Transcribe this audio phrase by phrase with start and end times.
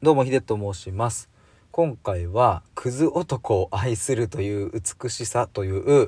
[0.00, 1.28] どうもヒデと申します。
[1.72, 6.02] 今回はクズ男を愛するという美しさという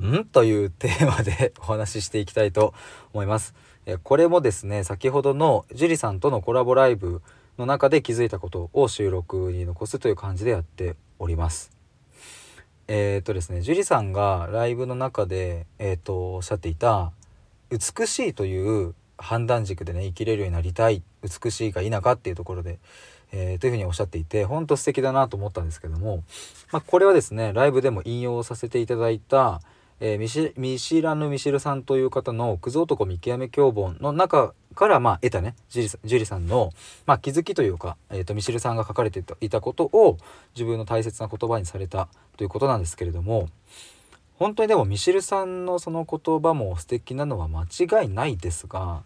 [0.00, 0.24] ん？
[0.24, 2.72] というテーマで お話ししていきたいと
[3.12, 3.54] 思います。
[4.02, 7.20] これもですね先ほどの樹里さんとのコラボライブ
[7.58, 11.70] の中で気づいたことを収録に残すという感じでやっております。
[12.86, 17.12] えっ、ー、とですね樹里さんがライブの中でえっ、とおっしゃっていた
[17.68, 22.78] 美しいという判断軸でね生きれるようになりたい美しいか否かっていうところで
[23.32, 26.24] えー、というふうにおっしゃっていて本当素敵だなと思ったんですけども、
[26.72, 29.60] まあ、これはですねライブでも引用させていただいた、
[30.00, 36.70] えー、ミシ見知らぬミシルさんという方の「クズ男見極め教本」の中からまあ得たねジュリさんの、
[37.04, 40.18] まあ、気づきというか、えーと、ミシルさんが書かれていたことを
[40.54, 43.48] 自分の大切な言葉にされたということなんですけれども
[44.38, 49.02] 本当にでもミシルさんのその言葉も素敵なのは間違いないですが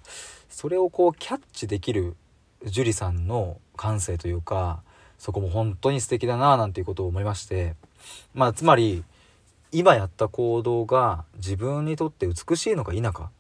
[0.51, 2.17] それをこうキャッチできる
[2.67, 4.83] 樹里さんの感性というか
[5.19, 7.75] そこも本当に素敵だななんていうことを思いまして
[8.35, 9.05] まあつまり
[9.71, 13.31] 今やった行動が自分にとって美しいのか否か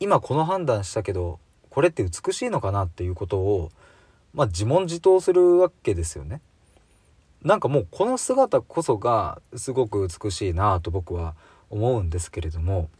[0.00, 1.38] 今この判断したけど
[1.70, 3.70] これって美しいのかなっていうことを
[4.36, 6.42] まあ、自問自答するわけですよね。
[7.42, 11.34] なんかもうこの姿こそがすごく美しいなと僕は
[11.70, 12.90] 思うんですけれども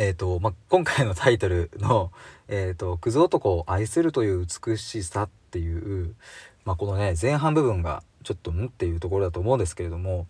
[0.00, 2.12] えーとまあ、今回のタイトルの
[2.46, 6.14] 「えーと、クズ男を愛するという美しさ」っていう、
[6.64, 10.28] まあ、このね前半部分がちょっとんっていうところだと思うんですけれども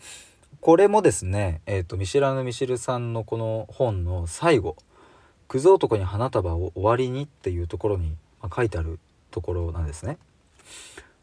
[0.62, 4.74] これもですね、えーと、見知らぬミシルさんのこの本の最後
[5.48, 8.98] 「クズ男に花束を終わりに」っていうところに、ま、書いてある
[9.30, 10.16] ところなんですね。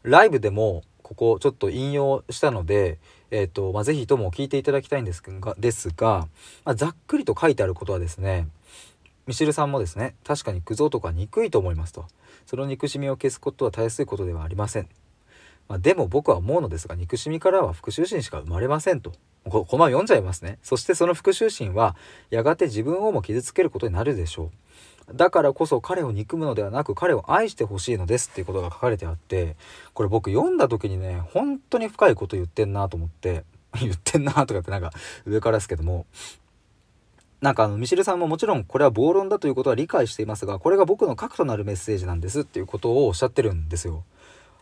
[0.04, 2.98] ライブでもここちょっと引用したので、
[3.30, 6.26] えーとまあ、ぜひとも聞いていただきたいんですがですが、
[6.64, 8.48] まあ、ざっくりと書いてあることはですね
[9.24, 12.06] ミシルさんもですね確かにクズ男は憎いと思いますと。
[12.44, 14.88] その憎しみを消すことはたやすいことではありません、
[15.68, 19.12] まあ、でも僕は思うのですが憎しみからは復讐心しか生まれませんと。
[19.48, 20.58] ここま読んじゃいますね。
[20.60, 21.94] そしてその復讐心は
[22.30, 24.50] やがて自分をも傷つけることになるでしょう。
[25.14, 29.56] だからこそ彼を憎むのではなく彼を愛してほしいのですっていうことが書かれてあって
[29.94, 33.44] これ僕読んだ時にね本当に深いこと言ってんなと思って
[33.80, 34.92] 言ってんなとかってなんか
[35.24, 36.06] 上からですけども
[37.40, 44.04] なんかあのミシルさんももちろんこれは暴論だということは理解していますがこれが僕の核となるメッセージなんですっていうことをおっしゃってるんですよ。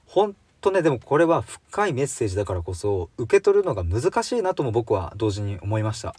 [0.07, 6.15] 本当ねでもこれは深いメッセージだからこそ受け取るのが難しいなとも僕は同時に思いました。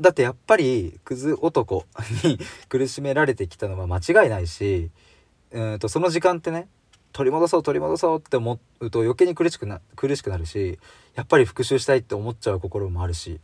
[0.00, 1.84] だってやっぱりクズ男
[2.24, 2.38] に
[2.68, 4.90] 苦しめられてきたのは間違いないし
[5.50, 6.68] うんとその時間ってね
[7.12, 10.78] 取り戻そう取り戻そうって思うと余計に苦しくな苦しくなるし
[11.14, 13.40] やっぱり復讐したいって思っちゃう心もあるし。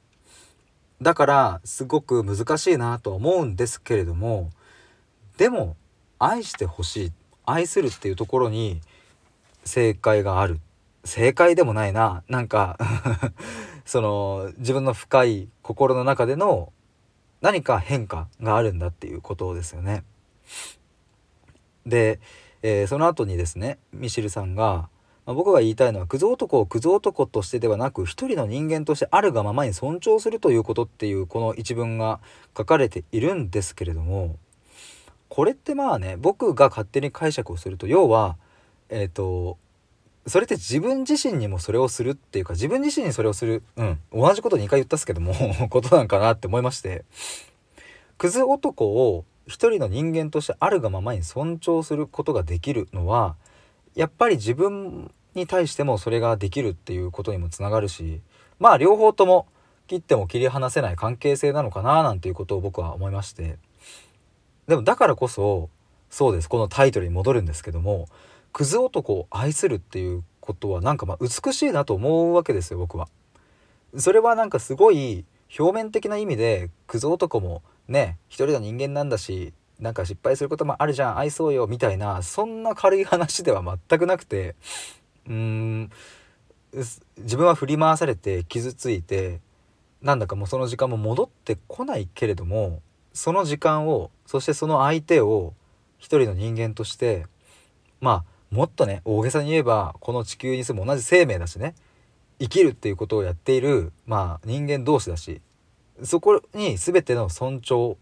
[1.00, 4.50] だからすごく難しいなとは思うんですけれども
[5.36, 5.76] でも
[6.18, 7.12] 愛してほしい
[7.46, 8.80] 愛するっていうところに
[9.64, 10.60] 正解がある。
[11.04, 12.22] 正解でもないな。
[12.28, 12.78] なんか
[13.86, 16.72] その自分の深い心の中での
[17.42, 20.02] 何か変化があるんだっていうことですよね。
[21.84, 22.20] で、
[22.62, 24.88] えー、その後にですねミシルさんが、
[25.26, 32.20] まあ、僕が言いたいのはクズ男をクズ男としてではなく一人の人間としてあるがままに尊重するということっていうこの一文が
[32.56, 34.36] 書かれているんですけれども
[35.28, 38.38] これってまあね僕が勝手に解釈をすると要は
[38.88, 39.58] えっ、ー、と
[40.28, 45.34] それって自分自身にもそれをするっていうか自分自身にそれをするうん同じこと2回言ったっすけども
[45.70, 47.04] ことなんかなって思いまして。
[48.18, 53.36] クズ男を一人の人間としてあるがままに尊重することができるのは
[53.94, 58.20] やっぱり自分に対してもそれができるっていうことにもつながるし
[58.58, 59.46] まあ両方とも
[59.86, 63.56] 切っても切り離せない関係性なのかななんていうことを僕は思いまして。
[64.66, 65.70] でもだからこそ
[66.10, 68.06] そうですこのタイトルに戻るんですけども
[68.58, 73.06] クズ男を愛するっていうことはなんかまあ美しいなと思うわけですよ僕は。
[73.96, 75.24] それはなんかすごい
[75.56, 84.56] 表面的な意味でクズ男もね一人の人間なんだしなんか失敗することもあるじゃん愛そうよみたいなそんな軽い話では全くなくて
[85.28, 85.90] うーん
[87.18, 89.38] 自分は振り回されて傷ついて
[90.02, 92.82] なんだかもうその時間も戻ってこないけれども
[93.12, 95.54] その時間をそしてその相手を
[95.98, 97.26] 一人の人間として
[98.00, 101.74] まあもっとね大げさに言えばこの地球に住む同じ生命だしね。
[102.40, 105.40] 生きるっていうことをやっているまあ人間同士だし。
[106.02, 107.96] そこに全ての尊重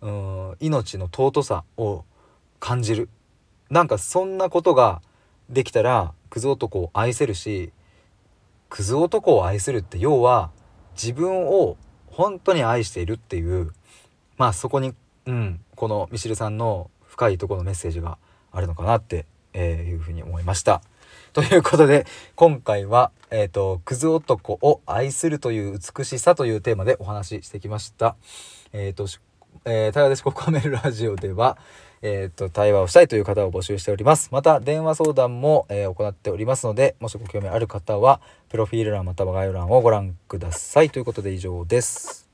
[0.00, 2.04] うん命の尊さを
[2.58, 3.08] 感じる。
[3.70, 5.00] なんかそんなことが
[5.48, 7.72] できたらクズ男を愛せるし
[8.68, 10.50] クズ男を愛するって要は
[10.94, 13.72] 自分を本当に愛しているっていう
[14.36, 14.94] まあそこに、
[15.26, 18.18] うん、このミシルさんの深いところのメッセージが
[18.52, 20.82] あるのかなってえー、いうふうに思いました。
[21.32, 28.16] ということで今回は、えーと、クズ男を愛するという美しさというテーマでお話ししてきました。
[28.72, 29.06] えっ、ー、と、
[29.64, 31.58] えー、対話でしここめるラジオでは、
[32.02, 34.30] えっ、ー、と、対話をしたいという方を募集しております。
[34.32, 40.90] また、電話相談も、えー、行っておりますので、もしご興味ある方は、プロフィール欄または概要欄をご覧ください。
[40.90, 42.29] ということで以上です。